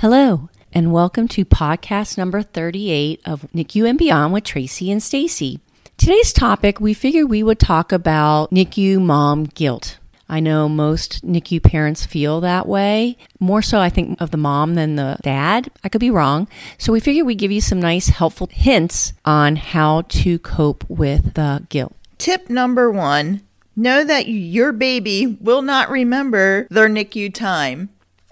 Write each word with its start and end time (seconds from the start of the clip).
Hello, 0.00 0.50
and 0.74 0.92
welcome 0.92 1.26
to 1.28 1.46
podcast 1.46 2.18
number 2.18 2.42
38 2.42 3.18
of 3.24 3.50
NICU 3.54 3.88
and 3.88 3.98
Beyond 3.98 4.34
with 4.34 4.44
Tracy 4.44 4.90
and 4.90 5.02
Stacy. 5.02 5.58
Today's 5.96 6.34
topic, 6.34 6.78
we 6.78 6.92
figured 6.92 7.30
we 7.30 7.42
would 7.42 7.58
talk 7.58 7.92
about 7.92 8.50
NICU 8.50 9.00
mom 9.00 9.44
guilt. 9.44 9.96
I 10.28 10.40
know 10.40 10.68
most 10.68 11.24
NICU 11.24 11.62
parents 11.62 12.04
feel 12.04 12.42
that 12.42 12.68
way. 12.68 13.16
More 13.40 13.62
so, 13.62 13.80
I 13.80 13.88
think, 13.88 14.20
of 14.20 14.32
the 14.32 14.36
mom 14.36 14.74
than 14.74 14.96
the 14.96 15.16
dad. 15.22 15.70
I 15.82 15.88
could 15.88 16.02
be 16.02 16.10
wrong. 16.10 16.46
So, 16.76 16.92
we 16.92 17.00
figured 17.00 17.26
we'd 17.26 17.38
give 17.38 17.50
you 17.50 17.62
some 17.62 17.80
nice, 17.80 18.08
helpful 18.08 18.50
hints 18.52 19.14
on 19.24 19.56
how 19.56 20.02
to 20.02 20.38
cope 20.40 20.84
with 20.90 21.32
the 21.32 21.64
guilt. 21.70 21.96
Tip 22.18 22.50
number 22.50 22.90
one 22.90 23.40
know 23.74 24.04
that 24.04 24.28
your 24.28 24.72
baby 24.72 25.38
will 25.40 25.62
not 25.62 25.88
remember 25.88 26.66
their 26.68 26.90
NICU 26.90 27.32
time. 27.32 27.88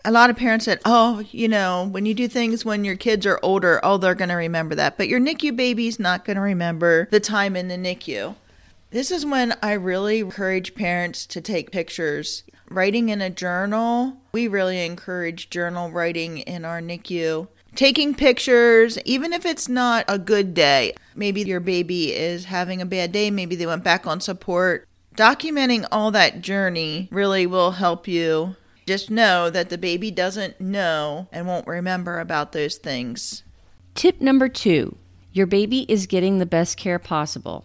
A 0.06 0.12
lot 0.12 0.28
of 0.28 0.36
parents 0.36 0.66
said, 0.66 0.80
oh, 0.84 1.24
you 1.30 1.48
know, 1.48 1.88
when 1.90 2.04
you 2.04 2.12
do 2.12 2.28
things 2.28 2.62
when 2.62 2.84
your 2.84 2.96
kids 2.96 3.24
are 3.24 3.40
older, 3.42 3.80
oh, 3.82 3.96
they're 3.96 4.14
going 4.14 4.28
to 4.28 4.34
remember 4.34 4.74
that. 4.74 4.98
But 4.98 5.08
your 5.08 5.18
NICU 5.18 5.56
baby's 5.56 5.98
not 5.98 6.26
going 6.26 6.36
to 6.36 6.42
remember 6.42 7.08
the 7.10 7.20
time 7.20 7.56
in 7.56 7.68
the 7.68 7.76
NICU. 7.76 8.34
This 8.90 9.10
is 9.10 9.24
when 9.24 9.56
I 9.62 9.72
really 9.72 10.20
encourage 10.20 10.74
parents 10.74 11.24
to 11.26 11.40
take 11.40 11.70
pictures. 11.70 12.44
Writing 12.68 13.08
in 13.08 13.22
a 13.22 13.30
journal, 13.30 14.18
we 14.32 14.46
really 14.46 14.84
encourage 14.84 15.48
journal 15.48 15.90
writing 15.90 16.38
in 16.38 16.66
our 16.66 16.80
NICU. 16.82 17.48
Taking 17.74 18.14
pictures, 18.14 18.98
even 19.06 19.32
if 19.32 19.46
it's 19.46 19.68
not 19.68 20.04
a 20.06 20.18
good 20.18 20.52
day. 20.52 20.94
Maybe 21.16 21.40
your 21.42 21.60
baby 21.60 22.14
is 22.14 22.44
having 22.44 22.82
a 22.82 22.86
bad 22.86 23.10
day, 23.10 23.30
maybe 23.30 23.56
they 23.56 23.66
went 23.66 23.82
back 23.82 24.06
on 24.06 24.20
support. 24.20 24.86
Documenting 25.16 25.86
all 25.90 26.10
that 26.10 26.42
journey 26.42 27.08
really 27.10 27.46
will 27.46 27.72
help 27.72 28.06
you 28.06 28.54
just 28.86 29.10
know 29.10 29.50
that 29.50 29.70
the 29.70 29.78
baby 29.78 30.10
doesn't 30.10 30.60
know 30.60 31.28
and 31.32 31.46
won't 31.46 31.66
remember 31.66 32.20
about 32.20 32.52
those 32.52 32.76
things. 32.76 33.42
Tip 33.94 34.20
number 34.20 34.48
two 34.48 34.96
your 35.32 35.46
baby 35.46 35.80
is 35.88 36.06
getting 36.06 36.38
the 36.38 36.46
best 36.46 36.76
care 36.76 37.00
possible. 37.00 37.64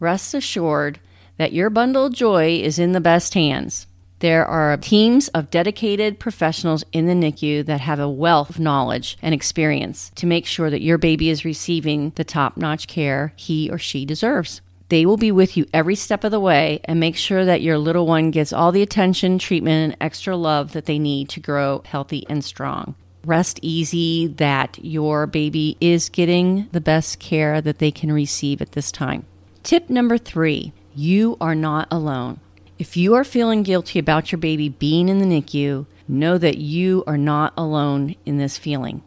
Rest 0.00 0.34
assured 0.34 0.98
that 1.36 1.52
your 1.52 1.70
bundle 1.70 2.06
of 2.06 2.14
joy 2.14 2.58
is 2.58 2.80
in 2.80 2.92
the 2.92 3.00
best 3.00 3.34
hands. 3.34 3.86
There 4.18 4.44
are 4.44 4.76
teams 4.76 5.28
of 5.28 5.50
dedicated 5.50 6.18
professionals 6.18 6.84
in 6.90 7.06
the 7.06 7.12
NICU 7.12 7.66
that 7.66 7.80
have 7.80 8.00
a 8.00 8.08
wealth 8.08 8.50
of 8.50 8.58
knowledge 8.58 9.18
and 9.22 9.34
experience 9.34 10.10
to 10.16 10.26
make 10.26 10.46
sure 10.46 10.70
that 10.70 10.82
your 10.82 10.98
baby 10.98 11.28
is 11.28 11.44
receiving 11.44 12.10
the 12.16 12.24
top 12.24 12.56
notch 12.56 12.88
care 12.88 13.32
he 13.36 13.70
or 13.70 13.78
she 13.78 14.04
deserves. 14.04 14.62
They 14.88 15.04
will 15.04 15.16
be 15.16 15.32
with 15.32 15.56
you 15.56 15.66
every 15.72 15.96
step 15.96 16.22
of 16.22 16.30
the 16.30 16.40
way 16.40 16.80
and 16.84 17.00
make 17.00 17.16
sure 17.16 17.44
that 17.44 17.62
your 17.62 17.76
little 17.76 18.06
one 18.06 18.30
gets 18.30 18.52
all 18.52 18.70
the 18.70 18.82
attention, 18.82 19.38
treatment, 19.38 19.92
and 19.92 19.96
extra 20.00 20.36
love 20.36 20.72
that 20.72 20.86
they 20.86 20.98
need 20.98 21.28
to 21.30 21.40
grow 21.40 21.82
healthy 21.84 22.24
and 22.28 22.44
strong. 22.44 22.94
Rest 23.24 23.58
easy 23.62 24.28
that 24.28 24.78
your 24.84 25.26
baby 25.26 25.76
is 25.80 26.08
getting 26.08 26.68
the 26.70 26.80
best 26.80 27.18
care 27.18 27.60
that 27.60 27.78
they 27.78 27.90
can 27.90 28.12
receive 28.12 28.62
at 28.62 28.72
this 28.72 28.92
time. 28.92 29.26
Tip 29.64 29.90
number 29.90 30.16
three 30.16 30.72
you 30.94 31.36
are 31.40 31.54
not 31.54 31.88
alone. 31.90 32.40
If 32.78 32.96
you 32.96 33.14
are 33.14 33.24
feeling 33.24 33.62
guilty 33.62 33.98
about 33.98 34.30
your 34.30 34.38
baby 34.38 34.68
being 34.68 35.08
in 35.08 35.18
the 35.18 35.26
NICU, 35.26 35.86
know 36.06 36.38
that 36.38 36.58
you 36.58 37.02
are 37.06 37.18
not 37.18 37.52
alone 37.56 38.14
in 38.24 38.38
this 38.38 38.56
feeling. 38.58 39.02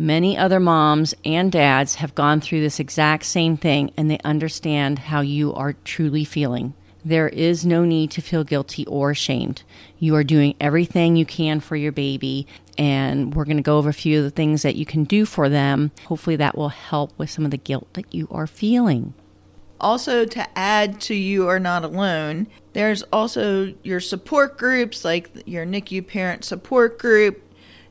Many 0.00 0.38
other 0.38 0.60
moms 0.60 1.14
and 1.26 1.52
dads 1.52 1.96
have 1.96 2.14
gone 2.14 2.40
through 2.40 2.62
this 2.62 2.80
exact 2.80 3.26
same 3.26 3.58
thing 3.58 3.92
and 3.98 4.10
they 4.10 4.18
understand 4.24 4.98
how 4.98 5.20
you 5.20 5.52
are 5.52 5.74
truly 5.84 6.24
feeling. 6.24 6.72
There 7.04 7.28
is 7.28 7.66
no 7.66 7.84
need 7.84 8.10
to 8.12 8.22
feel 8.22 8.42
guilty 8.42 8.86
or 8.86 9.10
ashamed. 9.10 9.62
You 9.98 10.14
are 10.14 10.24
doing 10.24 10.54
everything 10.58 11.16
you 11.16 11.26
can 11.26 11.60
for 11.60 11.76
your 11.76 11.92
baby, 11.92 12.46
and 12.78 13.34
we're 13.34 13.44
going 13.44 13.58
to 13.58 13.62
go 13.62 13.76
over 13.76 13.90
a 13.90 13.92
few 13.92 14.16
of 14.16 14.24
the 14.24 14.30
things 14.30 14.62
that 14.62 14.74
you 14.74 14.86
can 14.86 15.04
do 15.04 15.26
for 15.26 15.50
them. 15.50 15.90
Hopefully, 16.06 16.36
that 16.36 16.56
will 16.56 16.70
help 16.70 17.12
with 17.18 17.28
some 17.28 17.44
of 17.44 17.50
the 17.50 17.58
guilt 17.58 17.92
that 17.92 18.14
you 18.14 18.26
are 18.30 18.46
feeling. 18.46 19.12
Also, 19.82 20.24
to 20.24 20.58
add 20.58 20.98
to 21.02 21.14
You 21.14 21.46
Are 21.46 21.58
Not 21.58 21.84
Alone, 21.84 22.46
there's 22.72 23.02
also 23.04 23.74
your 23.82 24.00
support 24.00 24.56
groups 24.56 25.04
like 25.04 25.30
your 25.46 25.66
NICU 25.66 26.06
parent 26.06 26.44
support 26.44 26.98
group, 26.98 27.42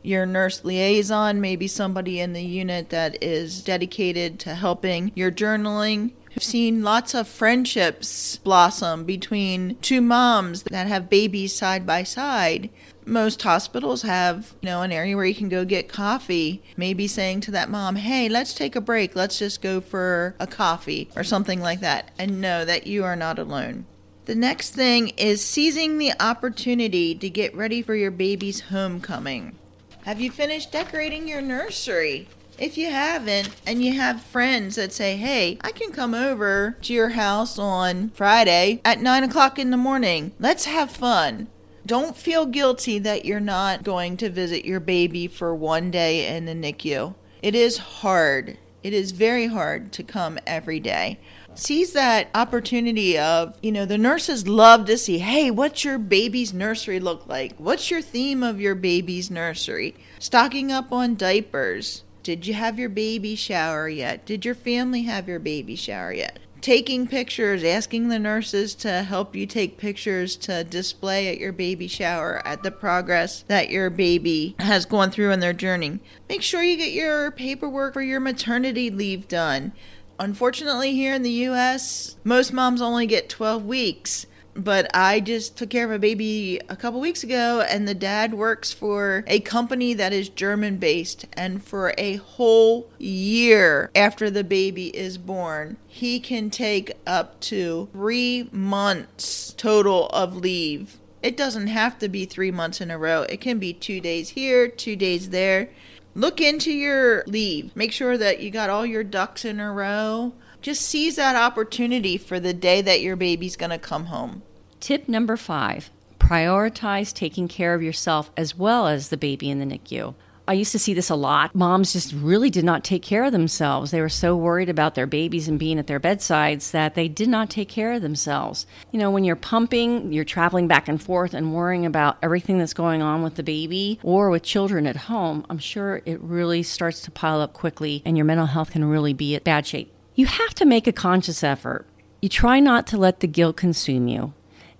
your 0.02 0.26
nurse 0.26 0.64
liaison, 0.64 1.42
maybe 1.42 1.68
somebody 1.68 2.20
in 2.20 2.34
the 2.34 2.44
unit 2.44 2.90
that 2.90 3.22
is 3.24 3.64
dedicated 3.64 4.40
to 4.40 4.56
helping 4.56 5.12
your 5.16 5.32
journaling. 5.32 6.12
I've 6.36 6.44
seen 6.44 6.84
lots 6.84 7.14
of 7.14 7.28
friendships 7.28 8.38
blossom 8.38 9.04
between 9.04 9.76
two 9.82 10.00
moms 10.00 10.64
that 10.64 10.88
have 10.88 11.10
babies 11.10 11.56
side 11.56 11.86
by 11.86 12.04
side. 12.04 12.70
Most 13.06 13.42
hospitals 13.42 14.04
have, 14.04 14.54
you 14.62 14.68
know, 14.68 14.84
an 14.84 14.92
area 14.92 15.16
where 15.16 15.26
you 15.26 15.34
can 15.34 15.50
go 15.50 15.66
get 15.66 15.90
coffee. 15.90 16.62
Maybe 16.78 17.08
saying 17.08 17.42
to 17.42 17.52
that 17.52 17.72
mom, 17.72 17.96
"Hey, 17.96 18.30
let's 18.30 18.54
take 18.54 18.76
a 18.76 18.82
break. 18.82 19.16
Let's 19.16 19.40
just 19.40 19.62
go 19.62 19.82
for 19.82 20.36
a 20.40 20.46
coffee 20.46 21.10
or 21.16 21.24
something 21.24 21.60
like 21.60 21.80
that." 21.82 22.12
And 22.20 22.40
know 22.40 22.64
that 22.64 22.86
you 22.86 23.04
are 23.04 23.16
not 23.16 23.40
alone. 23.40 23.86
The 24.26 24.36
next 24.36 24.76
thing 24.76 25.10
is 25.18 25.44
seizing 25.44 25.98
the 25.98 26.14
opportunity 26.20 27.16
to 27.16 27.30
get 27.30 27.56
ready 27.56 27.82
for 27.82 27.96
your 27.96 28.12
baby's 28.12 28.60
homecoming. 28.60 29.56
Have 30.04 30.22
you 30.22 30.32
finished 30.32 30.72
decorating 30.72 31.28
your 31.28 31.42
nursery? 31.42 32.28
If 32.58 32.78
you 32.78 32.90
haven't, 32.90 33.50
and 33.68 33.84
you 33.84 33.94
have 33.94 34.22
friends 34.22 34.76
that 34.76 34.94
say, 34.94 35.18
hey, 35.18 35.58
I 35.62 35.72
can 35.72 35.92
come 35.92 36.14
over 36.14 36.78
to 36.84 36.94
your 36.94 37.10
house 37.10 37.60
on 37.60 38.10
Friday 38.10 38.82
at 38.86 39.02
9 39.02 39.24
o'clock 39.24 39.60
in 39.60 39.72
the 39.72 39.78
morning, 39.78 40.32
let's 40.40 40.66
have 40.66 40.90
fun. 40.90 41.48
Don't 41.86 42.18
feel 42.18 42.46
guilty 42.46 42.98
that 43.00 43.26
you're 43.26 43.40
not 43.40 43.84
going 43.84 44.16
to 44.18 44.30
visit 44.30 44.66
your 44.66 44.80
baby 44.80 45.28
for 45.28 45.54
one 45.54 45.92
day 45.92 46.36
in 46.36 46.46
the 46.46 46.54
NICU. 46.54 47.14
It 47.42 47.56
is 47.56 47.78
hard. 47.78 48.58
It 48.84 48.94
is 48.94 49.12
very 49.12 49.48
hard 49.48 49.92
to 49.94 50.04
come 50.04 50.40
every 50.48 50.80
day 50.80 51.20
seize 51.56 51.94
that 51.94 52.30
opportunity 52.34 53.18
of, 53.18 53.58
you 53.62 53.72
know, 53.72 53.86
the 53.86 53.98
nurses 53.98 54.48
love 54.48 54.86
to 54.86 54.98
see, 54.98 55.20
hey, 55.20 55.52
what's 55.52 55.84
your 55.84 55.98
baby's 55.98 56.54
nursery 56.54 57.00
look 57.00 57.28
like? 57.28 57.56
What's 57.58 57.92
your 57.92 58.02
theme 58.02 58.44
of 58.44 58.62
your 58.62 58.76
baby's 58.76 59.30
nursery? 59.30 59.96
Stocking 60.20 60.72
up 60.72 60.92
on 60.92 61.16
diapers. 61.16 62.04
Did 62.24 62.46
you 62.46 62.54
have 62.54 62.78
your 62.78 62.90
baby 62.90 63.36
shower 63.36 63.88
yet? 63.88 64.26
Did 64.26 64.46
your 64.46 64.56
family 64.56 65.04
have 65.04 65.28
your 65.28 65.40
baby 65.40 65.76
shower 65.76 66.14
yet? 66.14 66.40
Taking 66.62 67.08
pictures, 67.08 67.64
asking 67.64 68.10
the 68.10 68.20
nurses 68.20 68.76
to 68.76 69.04
help 69.04 69.34
you 69.34 69.46
take 69.46 69.78
pictures 69.78 70.36
to 70.38 70.66
display 70.66 71.30
at 71.30 71.40
your 71.40 71.54
baby 71.54 71.88
shower 71.88 72.46
at 72.46 72.64
the 72.64 72.72
progress 72.72 73.46
that 73.48 73.70
your 73.70 73.90
baby 73.90 74.56
has 74.60 74.86
gone 74.86 75.10
through 75.10 75.32
in 75.32 75.40
their 75.40 75.54
journey. 75.54 76.00
Make 76.28 76.42
sure 76.42 76.62
you 76.62 76.76
get 76.76 76.92
your 76.92 77.32
paperwork 77.32 77.94
for 77.94 78.02
your 78.02 78.20
maternity 78.20 78.90
leave 78.90 79.30
done 79.30 79.72
unfortunately, 80.20 80.94
here 80.94 81.14
in 81.14 81.24
the 81.24 81.32
US, 81.48 82.18
most 82.24 82.54
moms 82.54 82.82
only 82.82 83.08
get 83.08 83.30
12 83.30 83.66
weeks. 83.66 84.26
But 84.56 84.90
I 84.94 85.22
just 85.22 85.58
took 85.58 85.70
care 85.70 85.86
of 85.86 85.92
a 85.92 86.00
baby 86.00 86.60
a 86.68 86.76
couple 86.76 87.00
weeks 87.00 87.24
ago, 87.24 87.62
and 87.62 87.88
the 87.88 87.94
dad 87.94 88.34
works 88.34 88.74
for 88.74 89.24
a 89.26 89.40
company 89.40 89.94
that 89.94 90.12
is 90.12 90.28
German 90.28 90.78
based. 90.78 91.26
And 91.34 91.64
for 91.64 91.94
a 91.98 92.16
whole 92.16 92.90
year 92.98 93.90
after 93.96 94.30
the 94.30 94.44
baby 94.44 94.88
is 94.88 95.18
born, 95.18 95.78
he 95.88 96.20
can 96.20 96.50
take 96.50 96.92
up 97.08 97.40
to 97.42 97.88
three 97.94 98.50
months 98.52 99.54
total 99.54 100.08
of 100.08 100.36
leave. 100.36 101.00
It 101.22 101.38
doesn't 101.38 101.68
have 101.68 102.00
to 102.00 102.10
be 102.10 102.26
three 102.26 102.52
months 102.52 102.82
in 102.82 102.92
a 102.92 102.98
row, 102.98 103.24
it 103.24 103.42
can 103.42 103.60
be 103.60 103.74
two 103.74 104.02
days 104.02 104.30
here, 104.30 104.68
two 104.68 104.96
days 104.96 105.30
there. 105.30 105.70
Look 106.16 106.42
into 106.42 106.72
your 106.72 107.24
leave. 107.28 107.76
Make 107.76 107.92
sure 107.92 108.18
that 108.18 108.40
you 108.40 108.50
got 108.50 108.70
all 108.70 108.86
your 108.86 109.04
ducks 109.04 109.46
in 109.46 109.60
a 109.60 109.72
row. 109.72 110.34
Just 110.62 110.82
seize 110.82 111.16
that 111.16 111.36
opportunity 111.36 112.18
for 112.18 112.40
the 112.40 112.54
day 112.54 112.82
that 112.82 113.02
your 113.02 113.16
baby's 113.16 113.56
going 113.56 113.70
to 113.70 113.78
come 113.78 114.06
home. 114.06 114.42
Tip 114.80 115.08
number 115.08 115.38
five 115.38 115.90
prioritize 116.20 117.12
taking 117.12 117.48
care 117.48 117.74
of 117.74 117.82
yourself 117.82 118.30
as 118.38 118.56
well 118.56 118.88
as 118.88 119.10
the 119.10 119.18
baby 119.18 119.50
in 119.50 119.58
the 119.60 119.66
NICU. 119.66 120.14
I 120.50 120.54
used 120.54 120.72
to 120.72 120.80
see 120.80 120.96
this 120.96 121.12
a 121.12 121.16
lot. 121.16 121.54
Moms 121.54 121.94
just 121.94 122.12
really 122.12 122.50
did 122.50 122.66
not 122.66 122.84
take 122.84 123.04
care 123.04 123.24
of 123.24 123.32
themselves. 123.32 123.92
They 123.92 124.02
were 124.02 124.10
so 124.10 124.36
worried 124.36 124.68
about 124.68 124.96
their 124.96 125.06
babies 125.06 125.48
and 125.48 125.60
being 125.60 125.78
at 125.78 125.86
their 125.86 126.00
bedsides 126.00 126.72
that 126.72 126.96
they 126.96 127.08
did 127.08 127.30
not 127.30 127.52
take 127.52 127.70
care 127.70 127.94
of 127.94 128.02
themselves. 128.02 128.66
You 128.92 128.98
know, 128.98 129.12
when 129.12 129.24
you're 129.24 129.36
pumping, 129.36 130.12
you're 130.12 130.26
traveling 130.26 130.68
back 130.68 130.88
and 130.88 131.00
forth 131.00 131.36
and 131.36 131.54
worrying 131.54 131.86
about 131.86 132.18
everything 132.24 132.58
that's 132.58 132.74
going 132.74 133.04
on 133.04 133.22
with 133.22 133.36
the 133.36 133.44
baby 133.44 134.00
or 134.02 134.32
with 134.32 134.42
children 134.42 134.88
at 134.88 134.96
home, 134.96 135.46
I'm 135.52 135.60
sure 135.60 136.02
it 136.04 136.20
really 136.20 136.64
starts 136.64 137.02
to 137.02 137.12
pile 137.12 137.42
up 137.42 137.54
quickly 137.54 138.02
and 138.04 138.18
your 138.18 138.26
mental 138.26 138.48
health 138.48 138.72
can 138.72 138.86
really 138.86 139.14
be 139.14 139.36
at 139.36 139.44
bad 139.44 139.68
shape. 139.68 139.94
You 140.16 140.26
have 140.26 140.56
to 140.56 140.66
make 140.66 140.88
a 140.88 140.92
conscious 140.92 141.44
effort. 141.44 141.86
You 142.24 142.30
try 142.30 142.60
not 142.60 142.88
to 142.88 142.98
let 142.98 143.20
the 143.20 143.28
guilt 143.28 143.56
consume 143.56 144.08
you, 144.08 144.34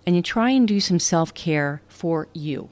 and 0.08 0.16
you 0.16 0.24
try 0.24 0.50
and 0.50 0.68
do 0.68 0.80
some 0.80 0.98
self 0.98 1.32
care 1.36 1.84
for 1.88 2.28
you. 2.34 2.70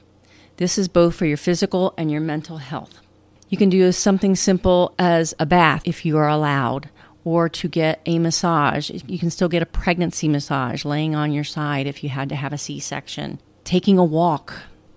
This 0.58 0.76
is 0.76 0.88
both 0.88 1.14
for 1.14 1.24
your 1.24 1.36
physical 1.36 1.94
and 1.96 2.10
your 2.10 2.20
mental 2.20 2.58
health. 2.58 3.00
You 3.48 3.56
can 3.56 3.70
do 3.70 3.90
something 3.92 4.34
simple 4.34 4.92
as 4.98 5.32
a 5.38 5.46
bath 5.46 5.82
if 5.84 6.04
you 6.04 6.18
are 6.18 6.28
allowed, 6.28 6.90
or 7.24 7.48
to 7.48 7.68
get 7.68 8.00
a 8.06 8.18
massage. 8.18 8.90
You 8.90 9.20
can 9.20 9.30
still 9.30 9.48
get 9.48 9.62
a 9.62 9.66
pregnancy 9.66 10.28
massage 10.28 10.84
laying 10.84 11.14
on 11.14 11.30
your 11.30 11.44
side 11.44 11.86
if 11.86 12.02
you 12.02 12.10
had 12.10 12.28
to 12.30 12.34
have 12.34 12.52
a 12.52 12.58
C 12.58 12.80
section. 12.80 13.38
Taking 13.62 13.98
a 13.98 14.04
walk, 14.04 14.52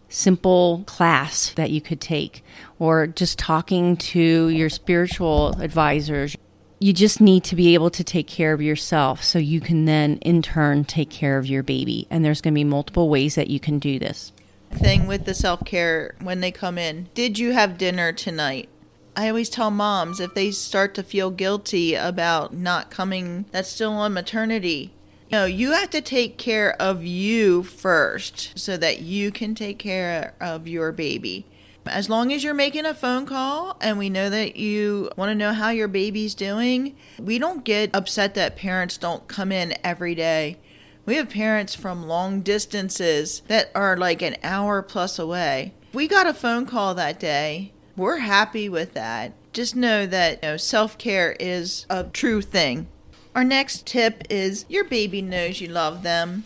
simple 0.10 0.84
class 0.88 1.52
that 1.54 1.70
you 1.70 1.80
could 1.80 2.02
take, 2.02 2.44
or 2.80 3.06
just 3.06 3.38
talking 3.38 3.98
to 3.98 4.50
your 4.50 4.70
spiritual 4.70 5.56
advisors. 5.62 6.36
You 6.80 6.92
just 6.92 7.22
need 7.22 7.44
to 7.44 7.56
be 7.56 7.76
able 7.76 7.92
to 7.92 8.04
take 8.04 8.26
care 8.26 8.54
of 8.54 8.64
yourself 8.64 9.24
so 9.24 9.38
you 9.38 9.62
can 9.62 9.86
then, 9.86 10.18
in 10.24 10.42
turn, 10.42 10.86
take 10.86 11.12
care 11.12 11.38
of 11.38 11.46
your 11.46 11.62
baby. 11.62 12.08
And 12.10 12.26
there's 12.26 12.42
going 12.42 12.56
to 12.56 12.60
be 12.60 12.64
multiple 12.64 13.10
ways 13.10 13.36
that 13.36 13.52
you 13.52 13.60
can 13.60 13.78
do 13.78 14.00
this. 14.00 14.34
Thing 14.74 15.06
with 15.08 15.26
the 15.26 15.34
self 15.34 15.64
care 15.66 16.16
when 16.22 16.40
they 16.40 16.52
come 16.52 16.78
in. 16.78 17.10
Did 17.14 17.38
you 17.38 17.52
have 17.52 17.78
dinner 17.78 18.12
tonight? 18.12 18.70
I 19.16 19.28
always 19.28 19.50
tell 19.50 19.72
moms 19.72 20.20
if 20.20 20.34
they 20.34 20.52
start 20.52 20.96
to 20.96 21.04
feel 21.04 21.32
guilty 21.32 21.96
about 21.96 22.54
not 22.54 22.90
coming, 22.90 23.46
that's 23.52 23.70
still 23.70 23.92
on 23.92 24.14
maternity. 24.14 24.94
You 25.30 25.38
No, 25.38 25.46
you 25.46 25.72
have 25.74 25.90
to 25.92 26.02
take 26.02 26.38
care 26.38 26.82
of 26.82 27.04
you 27.04 27.64
first 27.64 28.58
so 28.58 28.78
that 28.78 29.02
you 29.02 29.32
can 29.32 29.54
take 29.54 29.80
care 29.80 30.34
of 30.40 30.68
your 30.68 30.92
baby. 30.92 31.46
As 31.86 32.10
long 32.10 32.32
as 32.32 32.44
you're 32.44 32.54
making 32.54 32.86
a 32.86 32.94
phone 32.94 33.26
call 33.26 33.76
and 33.82 33.98
we 33.98 34.10
know 34.10 34.30
that 34.30 34.56
you 34.56 35.10
want 35.18 35.30
to 35.30 35.36
know 35.36 35.52
how 35.52 35.70
your 35.70 35.88
baby's 35.88 36.36
doing, 36.36 36.96
we 37.20 37.40
don't 37.40 37.66
get 37.66 37.90
upset 37.94 38.36
that 38.36 38.56
parents 38.56 38.98
don't 38.98 39.28
come 39.28 39.52
in 39.52 39.74
every 39.84 40.16
day. 40.16 40.58
We 41.04 41.16
have 41.16 41.32
parents 41.32 41.74
from 41.74 42.08
long 42.08 42.42
distances 42.42 43.42
that 43.48 43.72
are 43.74 43.98
like 43.98 44.22
an 44.22 44.38
hour 44.44 44.84
plus 44.84 45.18
away. 45.18 45.74
We 45.94 46.08
got 46.08 46.28
a 46.28 46.34
phone 46.34 46.68
call 46.68 46.94
that 46.96 47.20
day. 47.20 47.74
We're 47.98 48.20
happy 48.20 48.70
with 48.70 48.94
that. 48.94 49.34
Just 49.52 49.76
know 49.76 50.06
that 50.06 50.44
you 50.44 50.50
know, 50.50 50.58
self 50.58 50.98
care 50.98 51.36
is 51.40 51.86
a 51.90 52.04
true 52.04 52.42
thing. 52.42 52.88
Our 53.36 53.44
next 53.44 53.86
tip 53.88 54.24
is 54.30 54.66
your 54.70 54.84
baby 54.84 55.22
knows 55.22 55.60
you 55.60 55.70
love 55.70 56.04
them. 56.04 56.44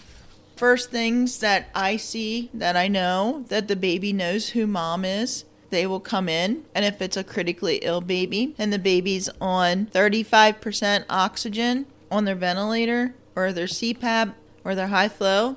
First 0.55 0.89
things 0.89 1.39
that 1.39 1.69
I 1.75 1.97
see 1.97 2.49
that 2.53 2.77
I 2.77 2.87
know 2.87 3.43
that 3.49 3.67
the 3.67 3.75
baby 3.75 4.13
knows 4.13 4.49
who 4.49 4.65
mom 4.65 5.03
is. 5.03 5.43
They 5.69 5.85
will 5.85 5.99
come 5.99 6.29
in, 6.29 6.63
and 6.73 6.85
if 6.85 7.01
it's 7.01 7.17
a 7.17 7.23
critically 7.23 7.77
ill 7.77 7.99
baby 7.99 8.55
and 8.57 8.71
the 8.71 8.79
baby's 8.79 9.29
on 9.41 9.87
35% 9.87 11.05
oxygen 11.09 11.87
on 12.09 12.23
their 12.23 12.35
ventilator 12.35 13.15
or 13.35 13.51
their 13.51 13.65
CPAP 13.65 14.33
or 14.65 14.75
their 14.75 14.87
high 14.87 15.07
flow, 15.07 15.55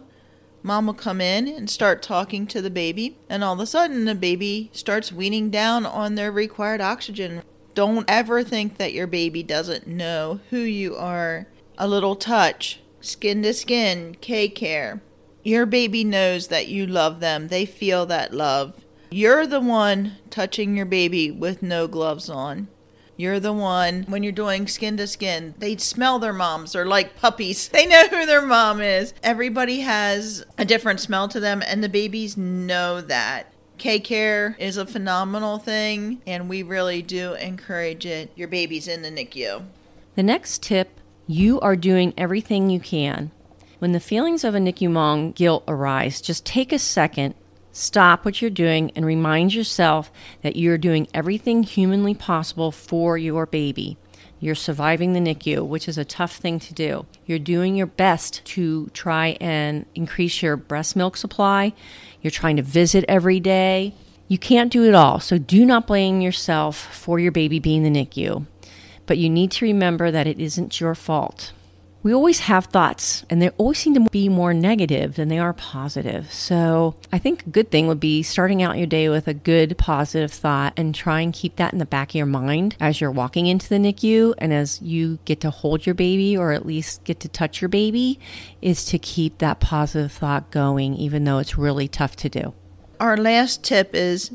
mom 0.62 0.87
will 0.87 0.94
come 0.94 1.20
in 1.20 1.49
and 1.49 1.69
start 1.69 2.02
talking 2.02 2.46
to 2.46 2.62
the 2.62 2.70
baby, 2.70 3.16
and 3.28 3.43
all 3.43 3.55
of 3.55 3.60
a 3.60 3.66
sudden 3.66 4.05
the 4.05 4.14
baby 4.14 4.70
starts 4.72 5.10
weaning 5.10 5.50
down 5.50 5.84
on 5.84 6.14
their 6.14 6.31
required 6.31 6.81
oxygen. 6.81 7.43
Don't 7.75 8.08
ever 8.08 8.44
think 8.44 8.76
that 8.76 8.93
your 8.93 9.06
baby 9.06 9.43
doesn't 9.43 9.87
know 9.87 10.40
who 10.50 10.58
you 10.58 10.94
are. 10.94 11.46
A 11.78 11.88
little 11.88 12.16
touch, 12.16 12.81
skin 13.00 13.43
to 13.43 13.55
skin, 13.55 14.16
K 14.20 14.49
care. 14.49 15.00
Your 15.43 15.64
baby 15.64 16.05
knows 16.05 16.49
that 16.49 16.69
you 16.69 16.87
love 16.87 17.20
them. 17.20 17.49
They 17.49 17.64
feel 17.64 18.05
that 18.06 18.34
love. 18.34 18.84
You're 19.10 19.46
the 19.46 19.60
one 19.60 20.16
touching 20.28 20.76
your 20.76 20.87
baby 20.87 21.31
with 21.31 21.62
no 21.62 21.87
gloves 21.87 22.28
on. 22.28 22.69
You're 23.19 23.41
the 23.41 23.53
one 23.53 24.05
when 24.05 24.23
you're 24.23 24.31
doing 24.31 24.69
skin 24.69 24.97
to 24.99 25.09
skin. 25.09 25.53
They 25.59 25.76
smell 25.76 26.20
their 26.20 26.32
moms. 26.32 26.73
They're 26.73 26.87
like 26.87 27.17
puppies. 27.17 27.69
They 27.79 27.85
know 27.85 28.06
who 28.06 28.26
their 28.26 28.43
mom 28.43 28.81
is. 28.81 29.12
Everybody 29.25 29.81
has 29.81 30.47
a 30.56 30.65
different 30.65 31.00
smell 31.00 31.26
to 31.29 31.41
them, 31.41 31.61
and 31.67 31.82
the 31.82 31.88
babies 31.88 32.37
know 32.37 33.00
that. 33.00 33.53
K 33.76 33.99
Care 33.99 34.56
is 34.59 34.76
a 34.76 34.87
phenomenal 34.87 35.59
thing, 35.59 36.23
and 36.26 36.49
we 36.49 36.62
really 36.62 37.03
do 37.03 37.35
encourage 37.35 38.06
it. 38.06 38.31
Your 38.37 38.49
baby's 38.49 38.87
in 38.87 39.03
the 39.03 39.11
NICU. 39.11 39.65
The 40.15 40.23
next 40.23 40.62
tip 40.62 41.00
you 41.26 41.61
are 41.61 41.76
doing 41.76 42.15
everything 42.17 42.70
you 42.70 42.81
can. 42.81 43.32
When 43.81 43.93
the 43.93 44.00
feelings 44.00 44.44
of 44.44 44.55
a 44.55 44.59
NICU 44.59 44.91
mom 44.91 45.32
guilt 45.32 45.65
arise, 45.67 46.20
just 46.20 46.47
take 46.47 46.73
a 46.73 46.79
second, 46.79 47.35
stop 47.78 48.25
what 48.25 48.42
you're 48.42 48.50
doing, 48.50 48.90
and 48.94 49.06
remind 49.06 49.54
yourself 49.54 50.10
that 50.42 50.56
you're 50.56 50.78
doing 50.78 51.08
everything 51.14 51.62
humanly 51.62 52.14
possible 52.14 52.72
for 52.72 53.16
your 53.16 53.46
baby. 53.46 53.96
You're 54.40 54.54
surviving 54.54 55.12
the 55.12 55.20
NICU, 55.20 55.66
which 55.66 55.88
is 55.88 55.98
a 55.98 56.04
tough 56.04 56.36
thing 56.36 56.60
to 56.60 56.75
do. 56.75 57.06
You're 57.26 57.38
doing 57.38 57.75
your 57.75 57.86
best 57.86 58.44
to 58.46 58.88
try 58.88 59.36
and 59.40 59.84
increase 59.94 60.42
your 60.42 60.56
breast 60.56 60.94
milk 60.94 61.16
supply. 61.16 61.72
You're 62.22 62.30
trying 62.30 62.56
to 62.56 62.62
visit 62.62 63.04
every 63.08 63.40
day. 63.40 63.94
You 64.28 64.38
can't 64.38 64.72
do 64.72 64.84
it 64.84 64.94
all, 64.94 65.20
so 65.20 65.38
do 65.38 65.64
not 65.64 65.86
blame 65.86 66.20
yourself 66.20 66.76
for 66.76 67.19
your 67.19 67.32
baby 67.32 67.58
being 67.58 67.82
the 67.82 67.90
NICU. 67.90 68.46
But 69.06 69.19
you 69.19 69.31
need 69.31 69.50
to 69.52 69.64
remember 69.64 70.10
that 70.10 70.26
it 70.26 70.38
isn't 70.38 70.81
your 70.81 70.94
fault 70.94 71.52
we 72.08 72.14
always 72.14 72.38
have 72.40 72.64
thoughts 72.64 73.22
and 73.28 73.43
they 73.43 73.50
always 73.58 73.76
seem 73.76 73.93
to 73.93 74.00
be 74.00 74.31
more 74.31 74.55
negative 74.55 75.16
than 75.16 75.28
they 75.28 75.38
are 75.38 75.52
positive. 75.52 76.32
So 76.32 76.94
I 77.12 77.19
think 77.19 77.46
a 77.46 77.50
good 77.50 77.70
thing 77.70 77.87
would 77.87 78.00
be 78.00 78.22
starting 78.22 78.62
out 78.62 78.78
your 78.78 78.87
day 78.87 79.10
with 79.10 79.28
a 79.28 79.34
good 79.34 79.76
positive 79.76 80.32
thought 80.32 80.72
and 80.78 80.94
try 80.94 81.20
and 81.20 81.34
keep 81.34 81.56
that 81.56 81.75
in 81.75 81.78
the 81.78 81.84
back 81.84 82.12
of 82.12 82.14
your 82.14 82.25
mind 82.25 82.76
as 82.81 82.99
you're 82.99 83.10
walking 83.10 83.46
into 83.46 83.69
the 83.69 83.76
NICU 83.76 84.32
and 84.38 84.55
as 84.55 84.81
you 84.81 85.19
get 85.26 85.43
to 85.43 85.50
hold 85.50 85.84
your 85.84 85.94
baby 85.94 86.34
or 86.34 86.52
at 86.52 86.64
least 86.64 87.05
get 87.05 87.20
to 87.20 87.28
touch 87.28 87.60
your 87.60 87.69
baby 87.69 88.19
is 88.62 88.87
to 88.87 88.99
keep 88.99 89.37
that 89.37 89.60
positive 89.60 90.10
thought 90.10 90.50
going 90.50 90.94
even 90.94 91.25
though 91.25 91.37
it's 91.37 91.58
really 91.58 91.88
tough 91.88 92.16
to 92.16 92.31
do. 92.31 92.55
Our 92.99 93.19
last 93.19 93.62
tip 93.62 93.94
is 93.94 94.31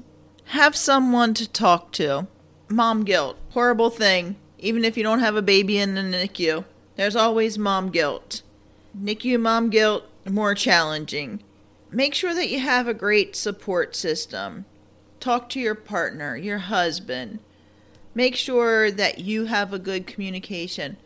have 0.46 0.75
someone 0.75 1.34
to 1.34 1.50
talk 1.50 1.92
to. 1.94 2.28
Mom 2.70 3.04
guilt, 3.04 3.40
horrible 3.50 3.90
thing, 3.90 4.36
even 4.60 4.86
if 4.86 4.96
you 4.96 5.02
don't 5.02 5.22
have 5.22 5.36
a 5.36 5.42
baby 5.42 5.80
in 5.80 5.96
the 5.96 6.02
NICU. 6.02 6.66
There's 6.95 7.16
always 7.16 7.57
mom 7.57 7.90
guilt. 7.90 8.44
NICU 8.98 9.40
mom 9.40 9.69
guilt, 9.69 10.04
more 10.30 10.54
challenging. 10.54 11.42
Make 11.92 12.13
sure 12.13 12.34
that 12.34 12.50
you 12.50 12.60
have 12.60 12.88
a 12.88 12.94
great 12.94 13.36
support 13.36 13.95
system. 13.95 14.66
Talk 15.19 15.50
to 15.50 15.60
your 15.60 15.75
partner, 15.75 16.36
your 16.36 16.60
husband. 16.60 17.40
Make 18.16 18.36
sure 18.36 18.92
that 18.92 19.19
you 19.19 19.45
have 19.45 19.74
a 19.74 19.80
good 19.80 20.06
communication. 20.06 20.98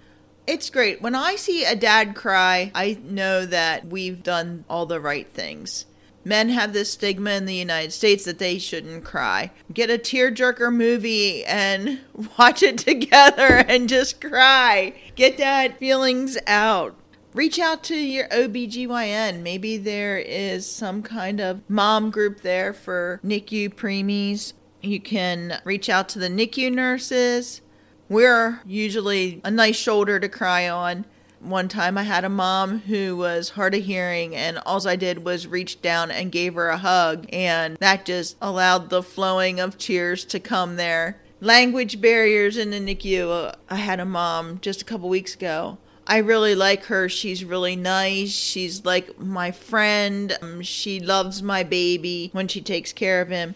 It's 0.46 0.70
great. 0.70 1.02
When 1.02 1.16
I 1.16 1.36
see 1.36 1.66
a 1.66 1.76
dad 1.76 2.16
cry, 2.16 2.72
I 2.74 2.98
know 3.04 3.46
that 3.46 3.88
we've 3.88 4.24
done 4.24 4.66
all 4.70 4.86
the 4.86 5.00
right 5.00 5.30
things. 5.30 5.86
Men 6.28 6.50
have 6.50 6.74
this 6.74 6.92
stigma 6.92 7.32
in 7.32 7.46
the 7.46 7.56
United 7.56 7.94
States 7.94 8.26
that 8.26 8.38
they 8.38 8.60
shouldn't 8.60 9.06
cry. 9.06 9.50
Get 9.74 9.90
a 9.90 9.98
tearjerker 9.98 10.76
movie 10.76 11.46
and 11.46 12.02
watch 12.38 12.62
it 12.62 12.78
together 12.78 13.64
and 13.70 13.88
just 13.88 14.20
cry. 14.20 14.94
Get 15.16 15.38
that 15.38 15.80
feelings 15.80 16.38
out. 16.46 16.98
Reach 17.34 17.60
out 17.60 17.82
to 17.86 17.96
your 17.96 18.28
OBGYN. 18.28 19.42
Maybe 19.42 19.78
there 19.78 20.18
is 20.18 20.70
some 20.70 21.02
kind 21.02 21.40
of 21.40 21.62
mom 21.70 22.12
group 22.12 22.42
there 22.42 22.74
for 22.74 23.22
NICU 23.24 23.74
preemies. 23.76 24.52
You 24.82 25.00
can 25.00 25.62
reach 25.64 25.88
out 25.88 26.10
to 26.10 26.20
the 26.20 26.28
NICU 26.28 26.74
nurses. 26.74 27.62
We're 28.10 28.60
usually 28.66 29.40
a 29.46 29.52
nice 29.52 29.78
shoulder 29.78 30.20
to 30.20 30.28
cry 30.28 30.68
on. 30.68 31.06
One 31.40 31.68
time 31.68 31.98
I 31.98 32.04
had 32.04 32.26
a 32.26 32.30
mom 32.30 32.80
who 32.80 33.16
was 33.16 33.50
hard 33.50 33.76
of 33.76 33.84
hearing, 33.84 34.36
and 34.36 34.58
all 34.66 34.88
I 34.88 34.96
did 34.96 35.24
was 35.24 35.46
reach 35.46 35.82
down 35.82 36.10
and 36.10 36.32
gave 36.32 36.56
her 36.56 36.70
a 36.70 36.78
hug, 36.78 37.28
and 37.32 37.78
that 37.78 38.06
just 38.06 38.38
allowed 38.42 38.90
the 38.90 39.04
flowing 39.04 39.60
of 39.60 39.78
tears 39.78 40.26
to 40.26 40.40
come 40.40 40.78
there. 40.78 41.22
Language 41.40 42.02
barriers 42.02 42.58
in 42.58 42.72
the 42.72 42.80
NICU. 42.80 43.54
I 43.70 43.76
had 43.76 44.00
a 44.00 44.06
mom 44.06 44.60
just 44.62 44.82
a 44.82 44.86
couple 44.86 45.08
weeks 45.08 45.36
ago. 45.36 45.78
I 46.08 46.18
really 46.18 46.56
like 46.56 46.86
her. 46.86 47.10
She's 47.10 47.44
really 47.44 47.76
nice. 47.76 48.32
She's 48.32 48.86
like 48.86 49.20
my 49.20 49.52
friend. 49.52 50.36
Um, 50.42 50.62
she 50.64 51.00
loves 51.00 51.44
my 51.44 51.64
baby 51.64 52.30
when 52.32 52.48
she 52.48 52.62
takes 52.62 52.94
care 52.94 53.22
of 53.22 53.28
him. 53.28 53.56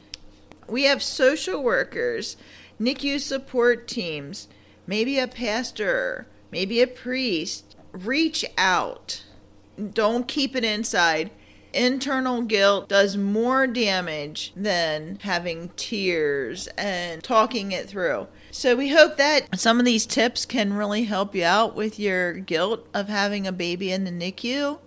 We 0.67 0.83
have 0.83 1.01
social 1.01 1.63
workers, 1.63 2.37
NICU 2.79 3.19
support 3.19 3.87
teams, 3.87 4.47
maybe 4.85 5.17
a 5.17 5.27
pastor, 5.27 6.27
maybe 6.51 6.81
a 6.81 6.87
priest, 6.87 7.75
reach 7.91 8.45
out. 8.57 9.23
Don't 9.93 10.27
keep 10.27 10.55
it 10.55 10.63
inside. 10.63 11.31
Internal 11.73 12.41
guilt 12.41 12.89
does 12.89 13.15
more 13.15 13.65
damage 13.65 14.51
than 14.55 15.17
having 15.21 15.69
tears 15.77 16.67
and 16.77 17.23
talking 17.23 17.71
it 17.71 17.87
through. 17.87 18.27
So, 18.51 18.75
we 18.75 18.89
hope 18.89 19.15
that 19.15 19.57
some 19.57 19.79
of 19.79 19.85
these 19.85 20.05
tips 20.05 20.45
can 20.45 20.73
really 20.73 21.05
help 21.05 21.33
you 21.33 21.45
out 21.45 21.73
with 21.75 21.97
your 21.97 22.33
guilt 22.33 22.85
of 22.93 23.07
having 23.07 23.47
a 23.47 23.53
baby 23.53 23.91
in 23.91 24.03
the 24.03 24.11
NICU. 24.11 24.79